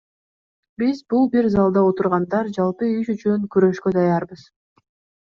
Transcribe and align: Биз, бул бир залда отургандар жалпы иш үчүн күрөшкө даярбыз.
Биз, 0.83 1.01
бул 1.13 1.27
бир 1.35 1.49
залда 1.55 1.83
отургандар 1.89 2.49
жалпы 2.55 2.89
иш 2.95 3.13
үчүн 3.15 3.45
күрөшкө 3.57 3.95
даярбыз. 3.99 4.47